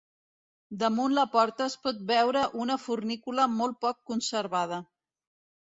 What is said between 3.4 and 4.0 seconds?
molt